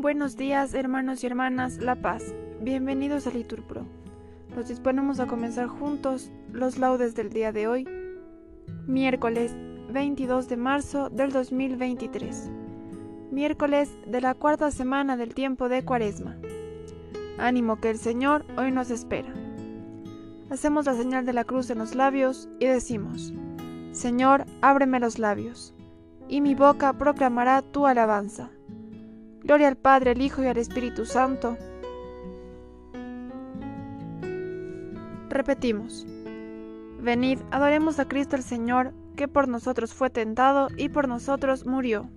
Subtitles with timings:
[0.00, 2.34] Buenos días, hermanos y hermanas La Paz.
[2.62, 3.84] Bienvenidos a Liturpro.
[4.56, 7.86] Nos disponemos a comenzar juntos los laudes del día de hoy,
[8.86, 9.54] miércoles
[9.92, 12.50] 22 de marzo del 2023,
[13.30, 16.38] miércoles de la cuarta semana del tiempo de Cuaresma.
[17.36, 19.34] Ánimo que el Señor hoy nos espera.
[20.48, 23.34] Hacemos la señal de la cruz en los labios y decimos,
[23.92, 25.74] Señor, ábreme los labios,
[26.26, 28.48] y mi boca proclamará tu alabanza.
[29.42, 31.56] Gloria al Padre, al Hijo y al Espíritu Santo.
[35.30, 36.06] Repetimos.
[37.00, 42.10] Venid, adoremos a Cristo el Señor, que por nosotros fue tentado y por nosotros murió.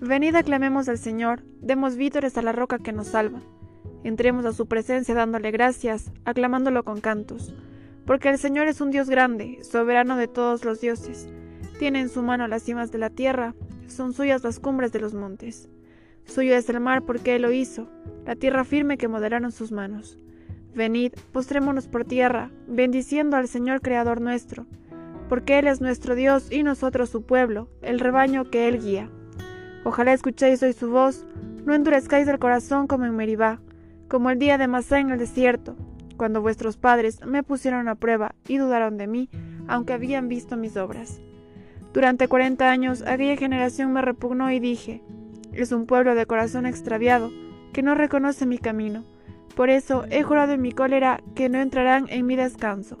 [0.00, 3.40] Venid, aclamemos al Señor, demos vítores a la roca que nos salva.
[4.02, 7.54] Entremos a su presencia dándole gracias, aclamándolo con cantos,
[8.06, 11.28] porque el Señor es un Dios grande, soberano de todos los dioses
[11.82, 13.56] tiene en su mano las cimas de la tierra,
[13.88, 15.68] son suyas las cumbres de los montes.
[16.24, 17.90] Suyo es el mar porque él lo hizo,
[18.24, 20.16] la tierra firme que moderaron sus manos.
[20.76, 24.64] Venid, postrémonos por tierra, bendiciendo al Señor Creador nuestro,
[25.28, 29.10] porque Él es nuestro Dios y nosotros su pueblo, el rebaño que Él guía.
[29.82, 31.26] Ojalá escuchéis hoy su voz,
[31.64, 33.60] no endurezcáis el corazón como en Meribá,
[34.06, 35.74] como el día de Masá en el desierto,
[36.16, 39.30] cuando vuestros padres me pusieron a prueba y dudaron de mí,
[39.66, 41.20] aunque habían visto mis obras.
[41.92, 45.02] Durante cuarenta años aquella generación me repugnó y dije,
[45.52, 47.30] es un pueblo de corazón extraviado,
[47.72, 49.04] que no reconoce mi camino.
[49.54, 52.98] Por eso he jurado en mi cólera que no entrarán en mi descanso.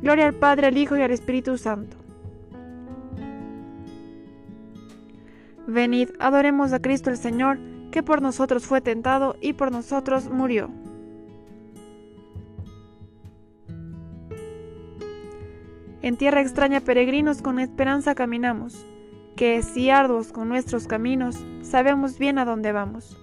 [0.00, 1.96] Gloria al Padre, al Hijo y al Espíritu Santo.
[5.66, 7.58] Venid, adoremos a Cristo el Señor,
[7.90, 10.70] que por nosotros fue tentado y por nosotros murió.
[16.06, 18.86] En tierra extraña peregrinos con esperanza caminamos,
[19.34, 23.20] que si arduos con nuestros caminos, sabemos bien a dónde vamos.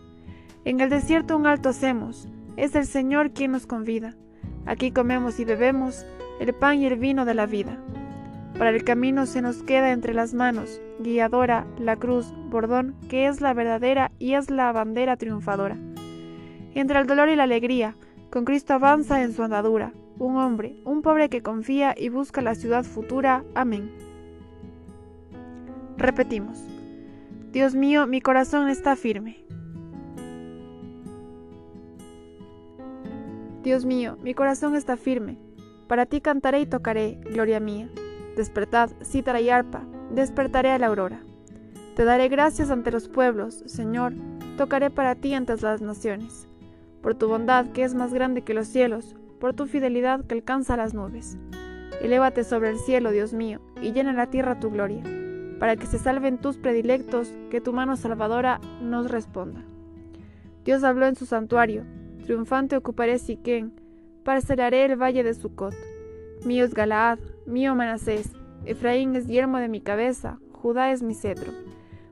[0.65, 2.27] En el desierto un alto hacemos,
[2.57, 4.17] es el Señor quien nos convida.
[4.65, 6.05] Aquí comemos y bebemos
[6.41, 7.81] el pan y el vino de la vida.
[8.57, 13.39] Para el camino se nos queda entre las manos, guiadora, la cruz, bordón, que es
[13.39, 15.77] la verdadera y es la bandera triunfadora.
[16.75, 17.95] Entre el dolor y la alegría,
[18.29, 22.55] con Cristo avanza en su andadura, un hombre, un pobre que confía y busca la
[22.55, 23.43] ciudad futura.
[23.55, 23.91] Amén.
[25.97, 26.63] Repetimos.
[27.51, 29.43] Dios mío, mi corazón está firme.
[33.63, 35.37] Dios mío, mi corazón está firme.
[35.87, 37.89] Para ti cantaré y tocaré, gloria mía.
[38.35, 41.23] Despertad, cítara y arpa, despertaré a la aurora.
[41.95, 44.13] Te daré gracias ante los pueblos, Señor,
[44.57, 46.47] tocaré para ti ante las naciones.
[47.01, 50.77] Por tu bondad, que es más grande que los cielos, por tu fidelidad que alcanza
[50.77, 51.37] las nubes.
[52.01, 55.03] Elévate sobre el cielo, Dios mío, y llena la tierra tu gloria,
[55.59, 59.61] para que se salven tus predilectos, que tu mano salvadora nos responda.
[60.63, 61.83] Dios habló en su santuario,
[62.23, 63.73] triunfante ocuparé Siquén,
[64.23, 65.75] parcelaré el valle de Sucot.
[66.45, 68.31] Mío es Galaad, mío Manasés,
[68.63, 71.51] Efraín es yermo de mi cabeza, Judá es mi cetro.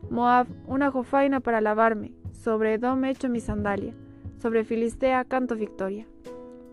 [0.09, 3.93] Moab, una jofaina para lavarme, sobre Edom echo mi sandalia,
[4.41, 6.05] sobre Filistea canto victoria.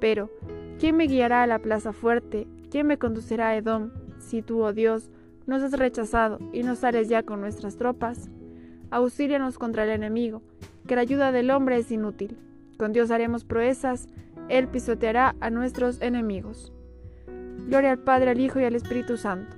[0.01, 0.31] Pero,
[0.79, 2.47] ¿quién me guiará a la plaza fuerte?
[2.71, 3.91] ¿Quién me conducirá a Edom?
[4.19, 5.11] Si tú, oh Dios,
[5.47, 8.29] nos has rechazado y no sales ya con nuestras tropas.
[8.91, 10.43] Auxílianos contra el enemigo,
[10.87, 12.37] que la ayuda del hombre es inútil.
[12.77, 14.09] Con Dios haremos proezas,
[14.49, 16.73] Él pisoteará a nuestros enemigos.
[17.67, 19.57] Gloria al Padre, al Hijo y al Espíritu Santo.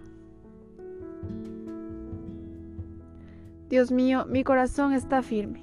[3.69, 5.63] Dios mío, mi corazón está firme.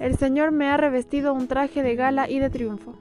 [0.00, 2.94] El Señor me ha revestido un traje de gala y de triunfo.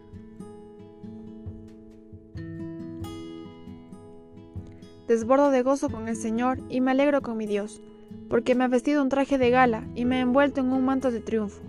[5.07, 7.81] Desbordo de gozo con el Señor y me alegro con mi Dios,
[8.29, 11.11] porque me ha vestido un traje de gala y me ha envuelto en un manto
[11.11, 11.61] de triunfo,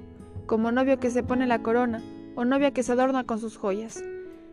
[0.47, 2.03] como novio que se pone la corona
[2.35, 4.03] o novia que se adorna con sus joyas.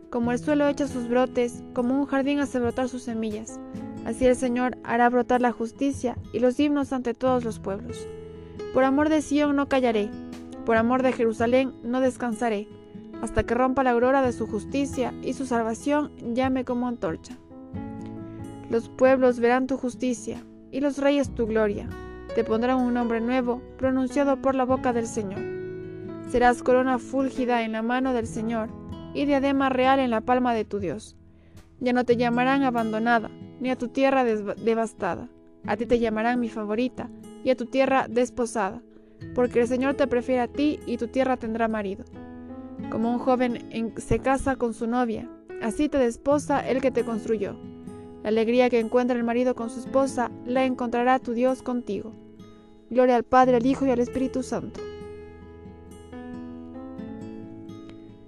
[0.10, 3.62] Como el suelo echa sus brotes, como un jardín hace brotar sus semillas,
[4.06, 8.08] así el Señor hará brotar la justicia y los himnos ante todos los pueblos.
[8.74, 10.10] Por amor de Sión no callaré,
[10.66, 12.68] por amor de Jerusalén no descansaré,
[13.22, 17.38] hasta que rompa la aurora de su justicia y su salvación llame como antorcha.
[18.70, 21.88] Los pueblos verán tu justicia, y los reyes tu gloria.
[22.34, 25.40] Te pondrán un nombre nuevo, pronunciado por la boca del Señor.
[26.30, 28.70] Serás corona fúlgida en la mano del Señor,
[29.14, 31.16] y diadema real en la palma de tu Dios.
[31.80, 33.30] Ya no te llamarán abandonada,
[33.60, 35.30] ni a tu tierra devastada.
[35.66, 37.10] A ti te llamarán mi favorita,
[37.44, 38.82] y a tu tierra desposada
[39.36, 42.04] porque el Señor te prefiere a ti y tu tierra tendrá marido.
[42.90, 45.30] Como un joven se casa con su novia,
[45.62, 47.56] Así te desposa el que te construyó.
[48.24, 52.14] La alegría que encuentra el marido con su esposa la encontrará tu Dios contigo.
[52.90, 54.80] Gloria al Padre, al Hijo y al Espíritu Santo.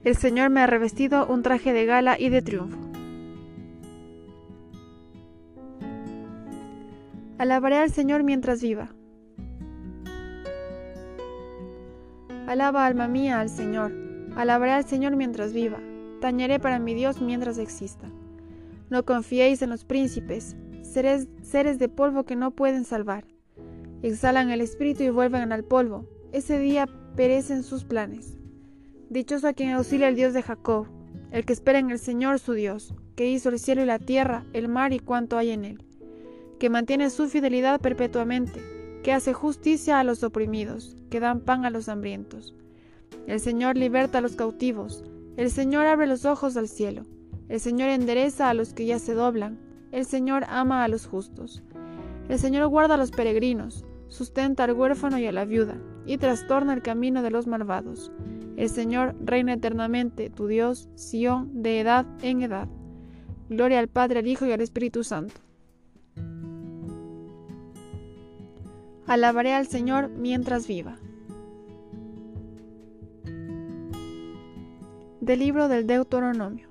[0.03, 2.77] El Señor me ha revestido un traje de gala y de triunfo.
[7.37, 8.96] Alabaré al Señor mientras viva.
[12.47, 13.91] Alaba alma mía al Señor.
[14.37, 15.81] Alabaré al Señor mientras viva.
[16.21, 18.09] Tañeré para mi Dios mientras exista.
[18.89, 23.25] No confiéis en los príncipes, seres, seres de polvo que no pueden salvar.
[24.01, 26.05] Exhalan el espíritu y vuelven al polvo.
[26.31, 28.37] Ese día perecen sus planes.
[29.09, 30.87] Dichoso a quien auxilia el Dios de Jacob,
[31.31, 34.45] el que espera en el Señor su Dios, que hizo el cielo y la tierra,
[34.53, 35.83] el mar y cuanto hay en él,
[36.59, 38.61] que mantiene su fidelidad perpetuamente,
[39.07, 42.53] que hace justicia a los oprimidos, que dan pan a los hambrientos.
[43.25, 45.05] El Señor liberta a los cautivos,
[45.37, 47.05] el Señor abre los ojos al cielo,
[47.47, 49.59] el Señor endereza a los que ya se doblan,
[49.93, 51.63] el Señor ama a los justos.
[52.27, 56.73] El Señor guarda a los peregrinos, sustenta al huérfano y a la viuda, y trastorna
[56.73, 58.11] el camino de los malvados.
[58.57, 62.67] El Señor reina eternamente, tu Dios, Sión, de edad en edad.
[63.47, 65.46] Gloria al Padre, al Hijo y al Espíritu Santo.
[69.07, 70.97] Alabaré al Señor mientras viva.
[75.21, 76.67] Del libro del Deuteronomio.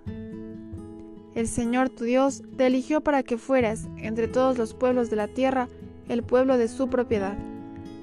[1.34, 5.28] El Señor tu Dios te eligió para que fueras, entre todos los pueblos de la
[5.28, 5.68] tierra,
[6.10, 7.38] el pueblo de su propiedad,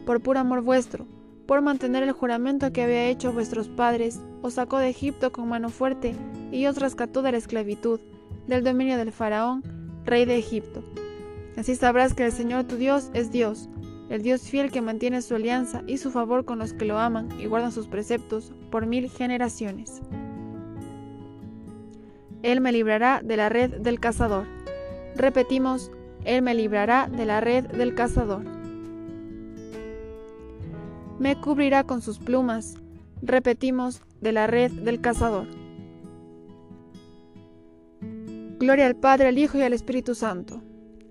[0.04, 1.06] por puro amor vuestro,
[1.46, 5.70] por mantener el juramento que había hecho vuestros padres, os sacó de Egipto con mano
[5.70, 6.16] fuerte
[6.52, 8.00] y os rescató de la esclavitud,
[8.48, 9.64] del dominio del faraón,
[10.06, 10.84] rey de Egipto.
[11.56, 13.70] Así sabrás que el Señor tu Dios es Dios,
[14.10, 17.30] el Dios fiel que mantiene su alianza y su favor con los que lo aman
[17.40, 20.02] y guardan sus preceptos por mil generaciones.
[22.44, 24.46] Él me librará de la red del cazador.
[25.16, 25.92] Repetimos,
[26.26, 28.44] Él me librará de la red del cazador.
[31.20, 32.76] Me cubrirá con sus plumas.
[33.22, 35.48] Repetimos, de la red del cazador.
[38.60, 40.62] Gloria al Padre, al Hijo y al Espíritu Santo.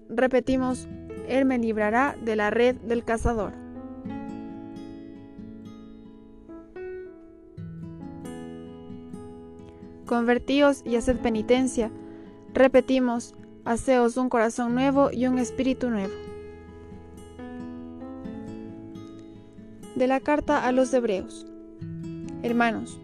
[0.08, 0.88] Repetimos,
[1.28, 3.52] Él me librará de la red del cazador.
[10.06, 11.90] Convertíos y haced penitencia.
[12.52, 13.34] Repetimos,
[13.64, 16.12] haceos un corazón nuevo y un espíritu nuevo.
[19.94, 21.46] De la carta a los hebreos.
[22.42, 23.00] Hermanos,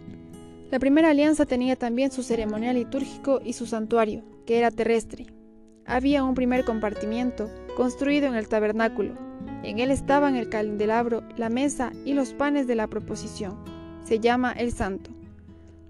[0.71, 5.27] la primera alianza tenía también su ceremonial litúrgico y su santuario, que era terrestre.
[5.87, 9.15] Había un primer compartimiento, construido en el tabernáculo.
[9.63, 13.57] En él estaban el candelabro, la mesa y los panes de la proposición.
[14.03, 15.13] Se llama el santo.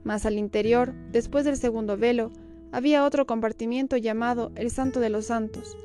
[0.05, 2.31] Más al interior, después del segundo velo,
[2.73, 5.79] había otro compartimiento llamado el Santo de los Santos.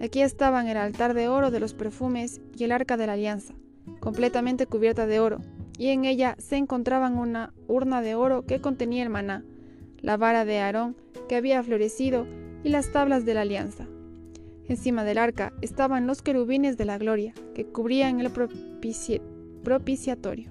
[0.00, 3.52] Aquí estaban el altar de oro de los perfumes y el arca de la alianza,
[4.00, 5.42] completamente cubierta de oro,
[5.76, 9.44] y en ella se encontraban una urna de oro que contenía el maná,
[10.00, 10.96] la vara de Aarón
[11.28, 12.26] que había florecido
[12.64, 13.86] y las tablas de la alianza.
[14.72, 18.30] Encima del arca estaban los querubines de la gloria que cubrían el
[19.62, 20.48] propiciatorio.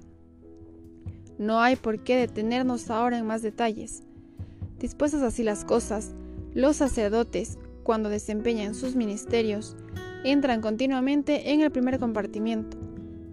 [1.40, 4.04] No hay por qué detenernos ahora en más detalles.
[4.78, 6.14] Dispuestas así las cosas,
[6.54, 9.76] los sacerdotes, cuando desempeñan sus ministerios,
[10.24, 12.78] entran continuamente en el primer compartimiento,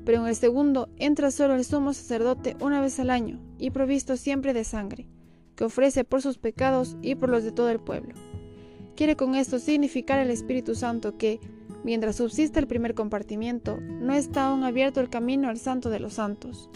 [0.06, 4.16] pero en el segundo entra solo el sumo sacerdote una vez al año y provisto
[4.16, 5.06] siempre de sangre,
[5.54, 8.14] que ofrece por sus pecados y por los de todo el pueblo.
[8.98, 11.38] Quiere con esto significar el Espíritu Santo que,
[11.84, 16.14] mientras subsiste el primer compartimiento, no está aún abierto el camino al Santo de los
[16.14, 16.68] Santos.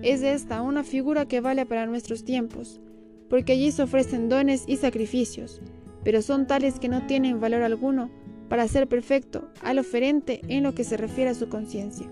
[0.00, 2.80] Es esta una figura que vale para nuestros tiempos,
[3.28, 5.60] porque allí se ofrecen dones y sacrificios,
[6.04, 8.10] pero son tales que no tienen valor alguno
[8.48, 12.06] para ser perfecto al oferente en lo que se refiere a su conciencia.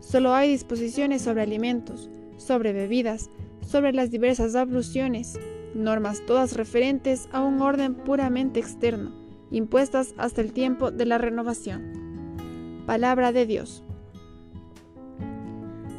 [0.00, 3.30] Solo hay disposiciones sobre alimentos, sobre bebidas,
[3.66, 5.38] sobre las diversas abluciones,
[5.74, 9.12] normas todas referentes a un orden puramente externo,
[9.50, 12.82] impuestas hasta el tiempo de la renovación.
[12.86, 13.84] Palabra de Dios.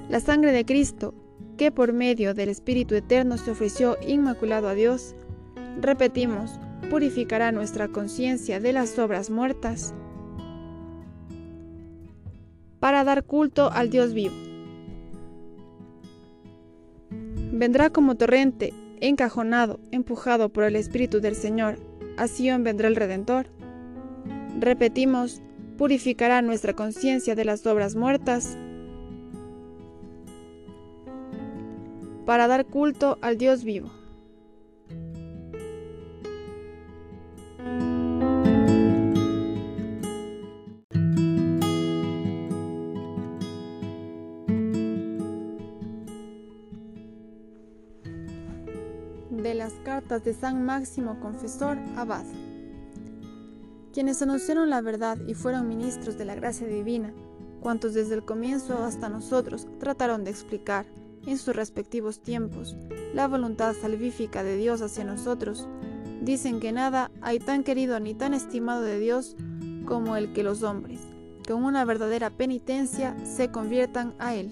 [0.10, 1.14] La sangre de Cristo,
[1.58, 5.16] que por medio del Espíritu Eterno se ofreció inmaculado a Dios,
[5.80, 9.94] repetimos, purificará nuestra conciencia de las obras muertas
[12.80, 14.36] para dar culto al Dios vivo.
[17.54, 18.74] Vendrá como torrente,
[19.04, 21.78] encajonado, empujado por el Espíritu del Señor,
[22.18, 23.48] a Sion vendrá el Redentor.
[24.60, 25.42] Repetimos,
[25.78, 28.58] purificará nuestra conciencia de las obras muertas
[32.26, 33.92] para dar culto al Dios vivo.
[50.22, 52.26] De San Máximo Confesor Abad.
[53.94, 57.14] Quienes anunciaron la verdad y fueron ministros de la gracia divina,
[57.62, 60.86] cuantos desde el comienzo hasta nosotros trataron de explicar,
[61.26, 62.76] en sus respectivos tiempos,
[63.14, 65.68] la voluntad salvífica de Dios hacia nosotros,
[66.22, 69.36] dicen que nada hay tan querido ni tan estimado de Dios
[69.86, 71.00] como el que los hombres,
[71.48, 74.52] con una verdadera penitencia, se conviertan a Él.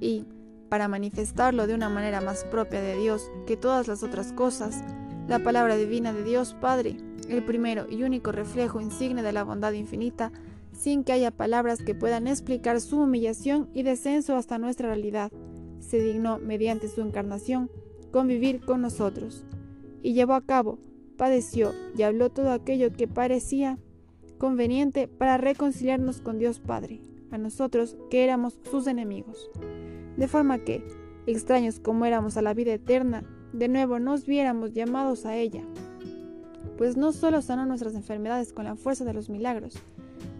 [0.00, 0.26] Y,
[0.68, 4.82] para manifestarlo de una manera más propia de Dios que todas las otras cosas,
[5.28, 6.96] la palabra divina de Dios Padre,
[7.28, 10.32] el primero y único reflejo insigne de la bondad infinita,
[10.72, 15.32] sin que haya palabras que puedan explicar su humillación y descenso hasta nuestra realidad,
[15.80, 17.70] se dignó, mediante su encarnación,
[18.12, 19.44] convivir con nosotros,
[20.02, 20.78] y llevó a cabo,
[21.16, 23.78] padeció y habló todo aquello que parecía
[24.38, 27.00] conveniente para reconciliarnos con Dios Padre,
[27.38, 29.50] nosotros que éramos sus enemigos
[30.16, 30.82] de forma que,
[31.26, 35.62] extraños como éramos a la vida eterna, de nuevo nos viéramos llamados a ella.
[36.78, 39.74] Pues no solo sanó nuestras enfermedades con la fuerza de los milagros,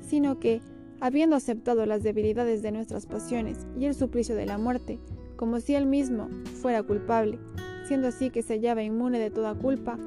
[0.01, 0.61] sino que,
[1.01, 4.99] habiendo aceptado las debilidades de nuestras pasiones y el suplicio de la muerte,
[5.37, 6.29] como si él mismo
[6.61, 7.39] fuera culpable,
[7.87, 9.99] siendo así que se hallaba inmune de toda culpa,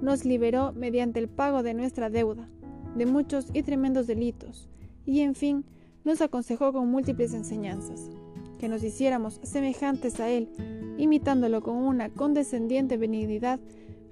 [0.00, 2.48] nos liberó mediante el pago de nuestra deuda,
[2.96, 4.68] de muchos y tremendos delitos,
[5.04, 5.64] y en fin,
[6.08, 8.10] nos aconsejó con múltiples enseñanzas
[8.58, 10.48] que nos hiciéramos semejantes a Él,
[10.96, 13.60] imitándolo con una condescendiente benignidad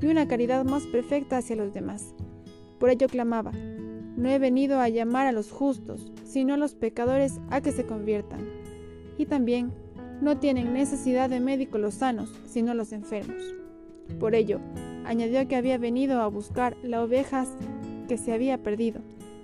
[0.00, 2.14] y una caridad más perfecta hacia los demás.
[2.78, 7.40] Por ello clamaba, no he venido a llamar a los justos, sino a los pecadores
[7.48, 8.46] a que se conviertan.
[9.16, 9.72] Y también,
[10.20, 13.42] no tienen necesidad de médicos los sanos, sino los enfermos.
[14.20, 14.60] Por ello,
[15.06, 17.48] añadió que había venido a buscar las ovejas
[18.06, 19.00] que se había perdido,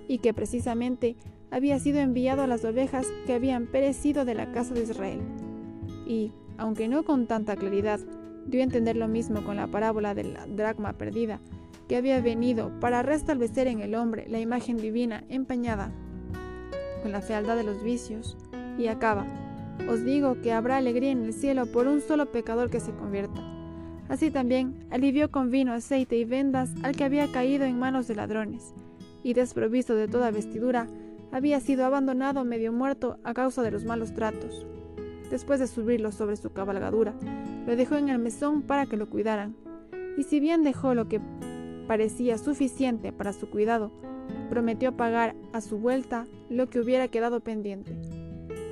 [0.07, 1.15] y que precisamente
[1.53, 5.21] había sido enviado a las ovejas que habían perecido de la casa de Israel.
[6.07, 7.99] Y, aunque no con tanta claridad,
[8.47, 11.39] dio a entender lo mismo con la parábola de la dracma perdida,
[11.87, 15.91] que había venido para restablecer en el hombre la imagen divina empañada
[17.03, 18.35] con la fealdad de los vicios.
[18.79, 19.27] Y acaba,
[19.87, 23.41] os digo que habrá alegría en el cielo por un solo pecador que se convierta.
[24.09, 28.15] Así también alivió con vino, aceite y vendas al que había caído en manos de
[28.15, 28.73] ladrones,
[29.21, 30.87] y desprovisto de toda vestidura,
[31.33, 34.67] había sido abandonado medio muerto a causa de los malos tratos.
[35.31, 37.15] Después de subirlo sobre su cabalgadura,
[37.65, 39.55] lo dejó en el mesón para que lo cuidaran,
[40.15, 41.19] y si bien dejó lo que
[41.87, 43.91] parecía suficiente para su cuidado,
[44.51, 47.99] prometió pagar a su vuelta lo que hubiera quedado pendiente.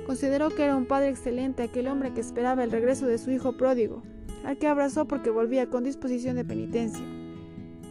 [0.06, 3.56] Consideró que era un padre excelente aquel hombre que esperaba el regreso de su hijo
[3.56, 4.04] pródigo,
[4.44, 7.04] al que abrazó porque volvía con disposición de penitencia,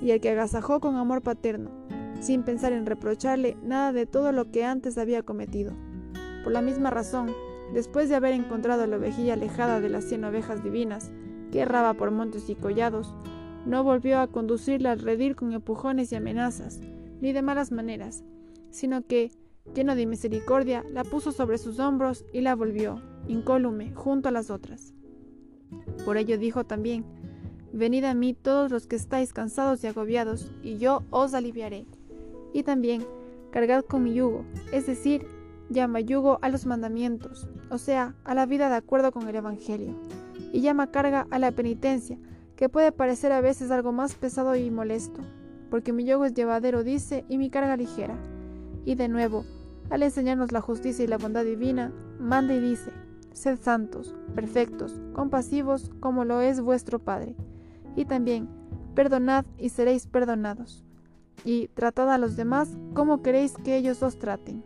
[0.01, 1.80] y al que agasajó con amor paterno,
[2.22, 5.74] sin pensar en reprocharle nada de todo lo que antes había cometido.
[6.44, 7.34] Por la misma razón,
[7.74, 11.12] después de haber encontrado la ovejilla alejada de las cien ovejas divinas,
[11.51, 13.13] que erraba por montes y collados,
[13.66, 16.80] no volvió a conducirla al redil con empujones y amenazas,
[17.22, 18.24] ni de malas maneras,
[18.70, 19.32] sino que,
[19.75, 24.50] lleno de misericordia, la puso sobre sus hombros y la volvió, incólume, junto a las
[24.50, 24.94] otras.
[26.06, 27.06] Por ello dijo también,
[27.74, 31.86] Venid a mí todos los que estáis cansados y agobiados, y yo os aliviaré
[32.53, 33.05] y también
[33.51, 35.25] cargad con mi yugo, es decir,
[35.70, 39.96] llama yugo a los mandamientos, o sea, a la vida de acuerdo con el Evangelio,
[40.51, 42.17] y llama carga a la penitencia,
[42.55, 45.22] que puede parecer a veces algo más pesado y molesto,
[45.70, 48.15] porque mi yugo es llevadero, dice, y mi carga ligera.
[48.86, 49.46] Y de nuevo,
[49.89, 52.91] al enseñarnos la justicia y la bondad divina, manda y dice,
[53.31, 57.36] sed santos, perfectos, compasivos, como lo es vuestro Padre.
[57.96, 58.50] Y también,
[58.93, 60.84] perdonad y seréis perdonados
[61.43, 64.63] y tratad a los demás como queréis que ellos os traten.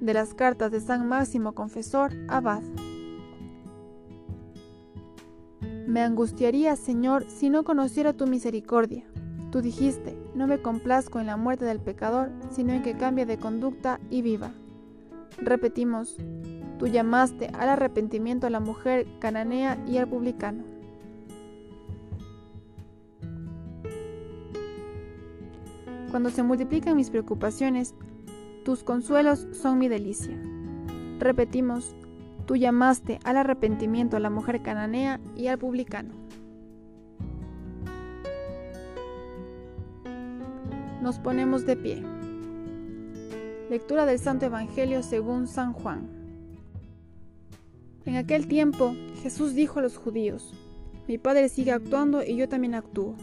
[0.00, 2.62] De las cartas de San Máximo Confesor, Abad.
[5.86, 9.04] Me angustiaría, Señor, si no conociera tu misericordia.
[9.50, 13.38] Tú dijiste, no me complazco en la muerte del pecador, sino en que cambie de
[13.38, 14.52] conducta y viva.
[15.38, 16.16] Repetimos,
[16.78, 20.75] tú llamaste al arrepentimiento a la mujer cananea y al publicano.
[26.16, 27.94] Cuando se multiplican mis preocupaciones,
[28.64, 30.34] tus consuelos son mi delicia.
[31.18, 31.94] Repetimos,
[32.46, 36.14] tú llamaste al arrepentimiento a la mujer cananea y al publicano.
[41.02, 42.02] Nos ponemos de pie.
[43.68, 46.08] Lectura del Santo Evangelio según San Juan.
[48.06, 50.54] En aquel tiempo Jesús dijo a los judíos,
[51.06, 53.16] mi Padre sigue actuando y yo también actúo.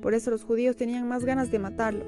[0.00, 2.04] Por eso los judíos tenían más ganas de matarlo,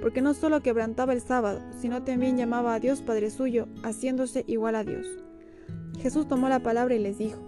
[0.00, 4.74] porque no solo quebrantaba el sábado, sino también llamaba a Dios Padre suyo, haciéndose igual
[4.74, 5.06] a Dios.
[6.00, 7.40] Jesús tomó la palabra y les dijo,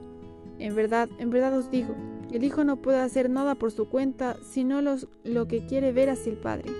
[0.58, 1.94] En verdad, en verdad os digo,
[2.32, 6.32] el Hijo no puede hacer nada por su cuenta, sino lo que quiere ver hacia
[6.32, 6.70] el Padre.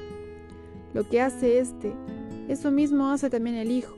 [0.94, 1.92] Lo que hace éste,
[2.48, 3.96] eso mismo hace también el Hijo,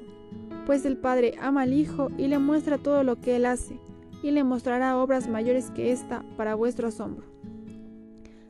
[0.67, 3.79] pues el Padre ama al Hijo y le muestra todo lo que Él hace,
[4.23, 7.32] y le mostrará obras mayores que ésta para vuestro asombro.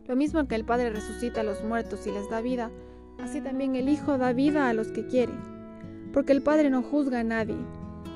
[0.09, 2.71] Lo mismo que el Padre resucita a los muertos y les da vida,
[3.19, 5.33] así también el Hijo da vida a los que quiere,
[6.13, 7.57] porque el Padre no juzga a nadie,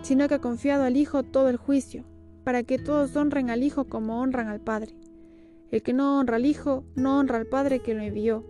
[0.03, 2.05] sino que ha confiado al Hijo todo el juicio,
[2.45, 4.95] para que todos honren al Hijo como honran al Padre.
[5.71, 8.45] El que no honra al Hijo, no honra al Padre que lo envió.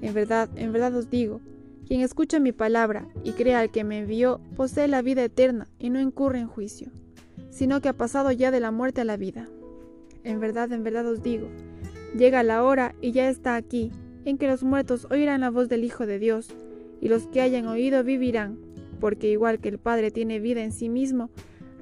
[0.00, 1.40] En verdad, en verdad os digo,
[1.86, 5.90] quien escucha mi palabra y crea al que me envió, posee la vida eterna y
[5.90, 6.92] no incurre en juicio,
[7.50, 9.48] sino que ha pasado ya de la muerte a la vida.
[10.22, 11.48] En verdad, en verdad os digo,
[12.16, 13.90] llega la hora y ya está aquí,
[14.24, 16.48] en que los muertos oirán la voz del Hijo de Dios,
[17.00, 18.58] y los que hayan oído vivirán,
[19.00, 21.30] porque igual que el Padre tiene vida en sí mismo,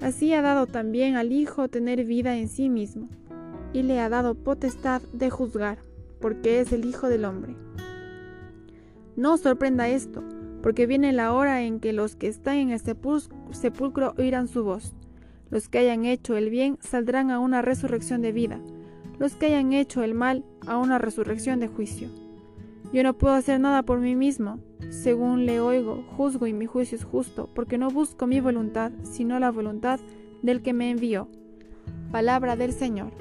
[0.00, 3.08] así ha dado también al Hijo tener vida en sí mismo,
[3.72, 5.78] y le ha dado potestad de juzgar,
[6.20, 7.54] porque es el Hijo del Hombre.
[9.16, 10.22] No os sorprenda esto,
[10.62, 14.94] porque viene la hora en que los que están en el sepulcro oirán su voz.
[15.50, 18.60] Los que hayan hecho el bien saldrán a una resurrección de vida,
[19.18, 22.08] los que hayan hecho el mal a una resurrección de juicio.
[22.92, 24.60] Yo no puedo hacer nada por mí mismo.
[24.90, 29.38] Según le oigo, juzgo y mi juicio es justo, porque no busco mi voluntad, sino
[29.38, 30.00] la voluntad
[30.42, 31.28] del que me envió.
[32.10, 33.12] Palabra del Señor.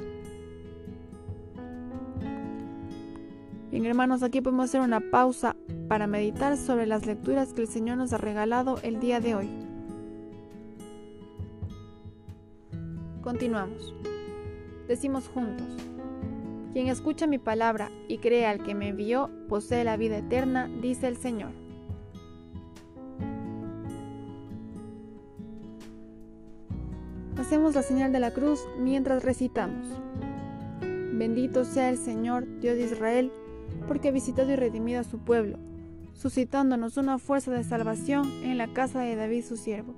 [3.72, 5.58] Bien, hermanos, aquí podemos hacer una pausa
[5.90, 9.50] para meditar sobre las lecturas que el Señor nos ha regalado el día de hoy.
[13.22, 13.94] Continuamos.
[14.88, 15.68] Decimos juntos,
[16.78, 21.08] quien escucha mi palabra y cree al que me envió, posee la vida eterna, dice
[21.08, 21.50] el Señor.
[27.36, 29.88] Hacemos la señal de la cruz mientras recitamos.
[31.14, 33.32] Bendito sea el Señor, Dios de Israel,
[33.88, 35.58] porque ha visitado y redimido a su pueblo,
[36.14, 39.96] suscitándonos una fuerza de salvación en la casa de David su siervo,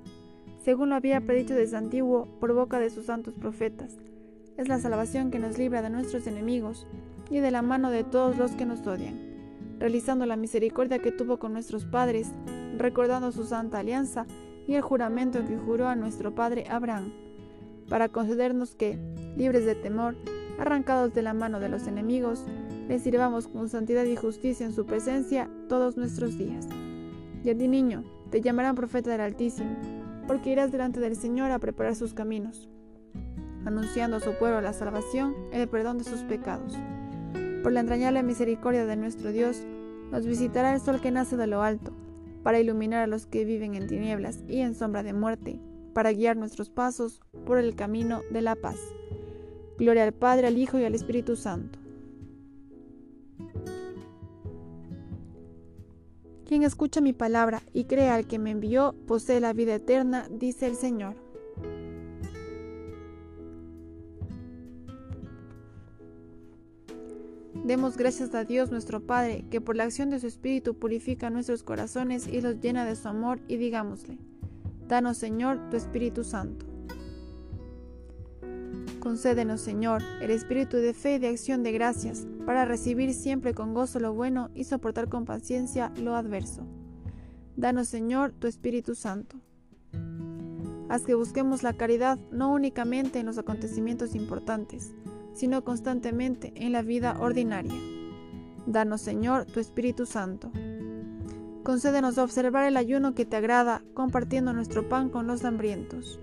[0.64, 3.98] según lo había predicho desde antiguo por boca de sus santos profetas.
[4.60, 6.86] Es la salvación que nos libra de nuestros enemigos
[7.30, 9.18] y de la mano de todos los que nos odian,
[9.78, 12.30] realizando la misericordia que tuvo con nuestros padres,
[12.76, 14.26] recordando su santa alianza
[14.68, 17.10] y el juramento que juró a nuestro padre Abraham,
[17.88, 18.98] para concedernos que,
[19.34, 20.14] libres de temor,
[20.58, 22.44] arrancados de la mano de los enemigos,
[22.86, 26.68] le sirvamos con santidad y justicia en su presencia todos nuestros días.
[27.42, 29.74] Y a ti, niño, te llamarán profeta del Altísimo,
[30.26, 32.69] porque irás delante del Señor a preparar sus caminos,
[33.64, 36.76] anunciando a su pueblo la salvación y el perdón de sus pecados.
[37.62, 39.62] Por la entrañable misericordia de nuestro Dios,
[40.10, 41.92] nos visitará el sol que nace de lo alto,
[42.42, 45.60] para iluminar a los que viven en tinieblas y en sombra de muerte,
[45.92, 48.78] para guiar nuestros pasos por el camino de la paz.
[49.78, 51.78] Gloria al Padre, al Hijo y al Espíritu Santo
[56.50, 60.66] Quien escucha mi palabra y crea al que me envió, posee la vida eterna, dice
[60.66, 61.14] el Señor.
[67.64, 71.62] Demos gracias a Dios nuestro Padre, que por la acción de su Espíritu purifica nuestros
[71.62, 74.18] corazones y los llena de su amor, y digámosle,
[74.88, 76.66] Danos Señor tu Espíritu Santo.
[78.98, 83.72] Concédenos, Señor, el espíritu de fe y de acción de gracias, para recibir siempre con
[83.72, 86.66] gozo lo bueno y soportar con paciencia lo adverso.
[87.56, 89.36] Danos, Señor, tu Espíritu Santo.
[90.88, 94.92] Haz que busquemos la caridad no únicamente en los acontecimientos importantes,
[95.32, 97.74] sino constantemente en la vida ordinaria.
[98.66, 100.50] Danos, Señor, tu Espíritu Santo.
[101.62, 106.20] Concédenos observar el ayuno que te agrada, compartiendo nuestro pan con los hambrientos.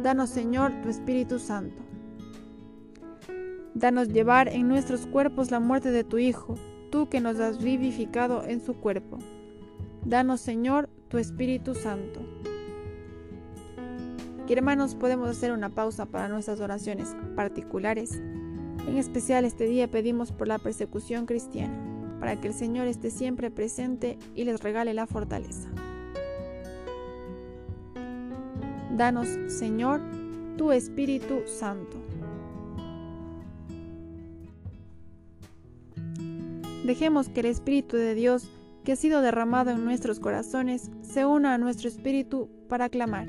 [0.00, 1.82] Danos, Señor, tu Espíritu Santo.
[3.74, 6.56] Danos llevar en nuestros cuerpos la muerte de tu Hijo,
[6.90, 9.18] tú que nos has vivificado en su cuerpo.
[10.04, 12.20] Danos, Señor, tu Espíritu Santo.
[14.48, 18.14] Y hermanos, podemos hacer una pausa para nuestras oraciones particulares.
[18.14, 21.76] En especial este día pedimos por la persecución cristiana,
[22.18, 25.68] para que el Señor esté siempre presente y les regale la fortaleza.
[28.96, 30.00] Danos, Señor,
[30.56, 31.98] tu Espíritu Santo.
[36.86, 38.50] Dejemos que el Espíritu de Dios,
[38.82, 43.28] que ha sido derramado en nuestros corazones, se una a nuestro espíritu para clamar.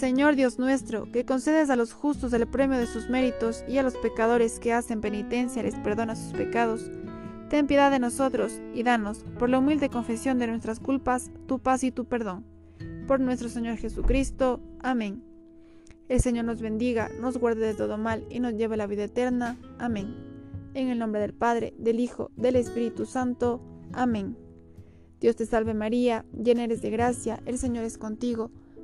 [0.00, 3.82] Señor Dios nuestro, que concedes a los justos el premio de sus méritos y a
[3.82, 6.90] los pecadores que hacen penitencia les perdona sus pecados,
[7.50, 11.84] ten piedad de nosotros y danos, por la humilde confesión de nuestras culpas, tu paz
[11.84, 12.46] y tu perdón.
[13.06, 14.62] Por nuestro Señor Jesucristo.
[14.78, 15.22] Amén.
[16.08, 19.04] El Señor nos bendiga, nos guarde de todo mal y nos lleve a la vida
[19.04, 19.58] eterna.
[19.78, 20.16] Amén.
[20.72, 23.60] En el nombre del Padre, del Hijo, del Espíritu Santo.
[23.92, 24.34] Amén.
[25.20, 28.50] Dios te salve María, llena eres de gracia, el Señor es contigo.